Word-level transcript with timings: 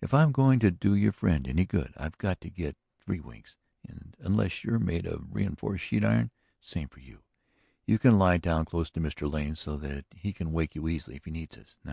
If 0.00 0.14
I'm 0.14 0.30
going 0.30 0.60
to 0.60 0.70
do 0.70 0.94
your 0.94 1.10
friend 1.10 1.48
any 1.48 1.64
good 1.64 1.92
I've 1.96 2.16
got 2.18 2.40
to 2.42 2.48
get 2.48 2.76
three 3.00 3.18
winks. 3.18 3.56
And, 3.84 4.16
unless 4.20 4.62
you're 4.62 4.78
made 4.78 5.04
out 5.04 5.14
of 5.14 5.34
reinforced 5.34 5.82
sheet 5.82 6.04
iron, 6.04 6.30
it's 6.60 6.68
the 6.68 6.78
same 6.78 6.86
for 6.88 7.00
you. 7.00 7.24
You 7.84 7.98
can 7.98 8.16
lie 8.16 8.38
down 8.38 8.66
close 8.66 8.88
to 8.90 9.00
Mr. 9.00 9.28
Lane 9.28 9.56
so 9.56 9.76
that 9.78 10.04
he 10.14 10.32
can 10.32 10.52
wake 10.52 10.76
you 10.76 10.86
easily 10.86 11.16
if 11.16 11.24
he 11.24 11.32
needs 11.32 11.58
us. 11.58 11.76